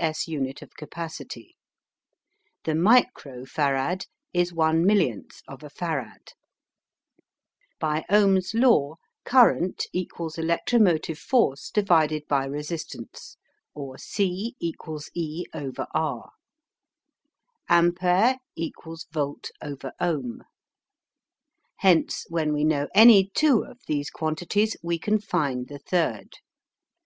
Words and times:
S. 0.00 0.28
unit 0.28 0.62
of 0.62 0.74
capacity. 0.76 1.56
The 2.62 2.76
micro 2.76 3.44
farad 3.44 4.06
is 4.32 4.52
one 4.52 4.86
millionth 4.86 5.42
of 5.48 5.64
a 5.64 5.68
Farad. 5.68 6.34
By 7.80 8.04
Ohm's 8.08 8.54
Law, 8.54 8.94
Current 9.24 9.88
= 9.90 9.92
Electromotive 9.92 11.18
Force/ 11.18 11.72
Resistance, 11.76 13.36
or 13.74 13.98
C 13.98 14.54
= 14.80 15.14
E/R 15.14 16.30
Ampere 17.68 18.36
= 18.74 19.10
Volt/Ohm 19.12 20.42
Hence 21.78 22.24
when 22.28 22.52
we 22.52 22.62
know 22.62 22.86
any 22.94 23.28
two 23.34 23.64
of 23.64 23.80
these 23.88 24.10
quantities, 24.10 24.76
we 24.80 24.96
can 25.00 25.18
find 25.18 25.66
the 25.66 25.80
third. 25.80 26.34